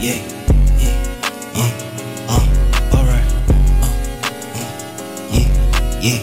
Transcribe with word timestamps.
yeah, 0.00 0.16
yeah, 0.78 0.96
yeah, 1.54 1.72
uh, 2.26 2.96
alright, 2.96 3.28
uh, 3.50 3.84
uh, 3.84 3.92
yeah, 5.30 5.48
yeah, 6.00 6.20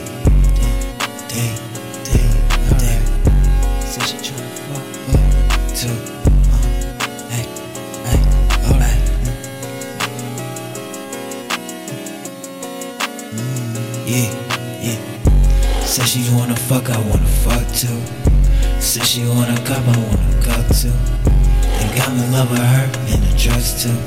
she 4.07 4.17
fuck, 4.67 4.85
fuck, 5.05 5.61
too. 5.75 5.95
Uh, 6.49 6.65
hey, 7.29 7.45
hey, 8.07 8.19
alright. 8.65 9.01
Yeah, 14.07 14.29
yeah. 14.81 14.99
Said 15.85 16.07
she 16.07 16.19
wanna 16.33 16.55
fuck, 16.55 16.89
I 16.89 16.97
wanna 16.97 17.27
fuck 17.27 17.67
too. 17.73 18.01
Said 18.79 19.05
she 19.05 19.25
wanna 19.27 19.57
cup, 19.65 19.83
I 19.87 19.97
wanna 19.97 20.41
cup 20.41 20.65
too. 20.75 20.93
And 21.79 21.97
got 21.97 22.13
me 22.13 22.23
love 22.31 22.49
with 22.51 22.59
her 22.59 22.85
and 23.11 23.23
the 23.23 23.33
drugs 23.37 23.83
too. 23.83 23.97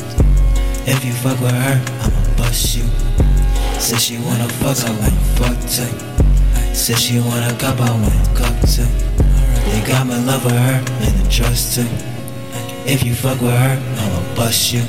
If 0.91 1.05
you 1.05 1.13
fuck 1.13 1.41
with 1.41 1.53
her, 1.53 1.77
I'ma 2.03 2.37
bust 2.37 2.77
you. 2.77 2.85
Said 3.79 4.01
she 4.01 4.19
wanna 4.19 4.49
fuck, 4.61 4.79
I 4.85 4.91
wanna 4.91 5.21
fuck 5.39 5.59
too. 5.69 6.75
Said 6.75 6.99
she 6.99 7.21
wanna 7.21 7.55
cup, 7.59 7.81
I 7.81 7.91
wanna 7.91 8.35
cup 8.35 8.57
too. 8.69 8.89
They 9.71 9.83
got 9.87 10.07
me 10.07 10.17
love 10.25 10.45
with 10.45 10.55
her 10.55 10.79
and 11.05 11.15
the 11.19 11.29
drugs 11.31 11.75
too. 11.75 11.89
If 12.87 13.05
you 13.05 13.15
fuck 13.15 13.41
with 13.41 13.53
her, 13.53 13.77
I'ma 13.77 14.35
bust 14.35 14.73
you. 14.73 14.83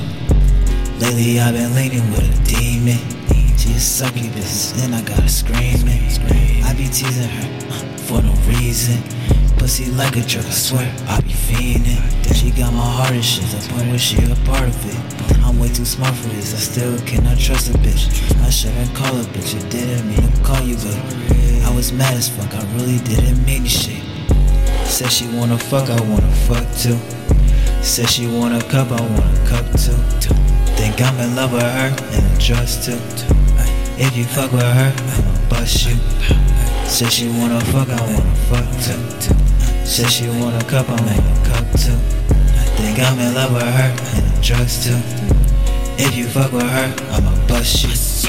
Lately 0.99 1.39
I've 1.39 1.53
been 1.53 1.75
leaning 1.75 2.09
with 2.11 2.23
a 2.23 2.43
demon. 2.43 3.21
She 3.61 3.73
a 3.73 3.79
succubus, 3.79 4.73
and 4.83 4.95
I 4.95 5.03
gotta 5.03 5.29
scream 5.29 5.77
screaming. 6.09 6.63
I 6.63 6.73
be 6.73 6.85
teasing 6.85 7.29
her 7.29 7.67
uh, 7.69 7.97
for 8.07 8.19
no 8.23 8.33
reason. 8.49 8.97
Pussy 9.61 9.91
like 9.91 10.17
a 10.17 10.21
drug, 10.21 10.43
I 10.43 10.49
swear 10.49 10.91
I 11.07 11.21
be 11.21 11.29
fiending. 11.29 12.01
She 12.33 12.49
got 12.49 12.73
my 12.73 12.81
heart 12.81 13.11
and 13.11 13.23
shit, 13.23 13.45
the 13.45 13.61
point 13.69 13.89
where 13.89 13.99
she 13.99 14.17
a 14.17 14.35
part 14.43 14.67
of 14.67 14.85
it. 14.89 15.37
I'm 15.45 15.59
way 15.59 15.67
too 15.67 15.85
smart 15.85 16.15
for 16.15 16.29
this, 16.29 16.55
I 16.55 16.57
still 16.57 16.97
cannot 17.05 17.37
trust 17.37 17.69
a 17.69 17.73
bitch. 17.73 18.09
I 18.41 18.49
shouldn't 18.49 18.91
call 18.95 19.15
a 19.15 19.23
bitch, 19.25 19.53
it 19.53 19.69
didn't 19.69 20.07
mean 20.09 20.17
to 20.19 20.41
call 20.41 20.59
you, 20.61 20.73
but 20.77 20.97
I 21.63 21.71
was 21.75 21.93
mad 21.93 22.15
as 22.15 22.27
fuck, 22.27 22.51
I 22.55 22.63
really 22.73 22.97
didn't 23.05 23.45
mean 23.45 23.65
shit. 23.65 24.01
Said 24.87 25.11
she 25.11 25.27
wanna 25.27 25.59
fuck, 25.59 25.91
I 25.91 26.01
wanna 26.09 26.33
fuck 26.49 26.65
too. 26.73 26.97
Said 27.83 28.09
she 28.09 28.25
want 28.25 28.57
a 28.57 28.67
cup, 28.67 28.89
I 28.89 28.99
want 28.99 29.37
a 29.37 29.45
cup 29.45 29.65
too. 29.77 29.93
Think 30.73 30.99
I'm 31.03 31.19
in 31.19 31.35
love 31.35 31.53
with 31.53 31.61
her 31.61 31.93
and 32.17 32.39
drugs 32.39 32.83
too. 32.83 32.97
If 34.01 34.17
you 34.17 34.23
fuck 34.23 34.51
with 34.53 34.63
her, 34.63 34.91
I'ma 34.97 35.49
bust 35.49 35.85
you. 35.85 35.95
Said 36.89 37.13
she 37.13 37.29
wanna 37.29 37.61
fuck, 37.65 37.89
I 37.89 38.01
wanna 38.01 38.35
fuck 38.49 38.65
too. 38.81 39.50
Said 39.91 40.09
she 40.09 40.29
want 40.29 40.55
a 40.55 40.65
cup, 40.67 40.87
I 40.87 40.93
want 40.93 41.19
a 41.19 41.49
cup 41.49 41.65
too. 41.77 41.91
I 41.91 42.63
think 42.79 42.97
I'm 42.99 43.19
in 43.19 43.33
love 43.33 43.51
with 43.51 43.61
her 43.61 43.93
and 44.15 44.25
the 44.25 44.41
drugs 44.41 44.85
too. 44.85 44.95
If 46.01 46.15
you 46.15 46.27
fuck 46.27 46.53
with 46.53 46.63
her, 46.63 46.95
I'ma 47.11 47.35
bust 47.45 47.83
you. 47.83 48.20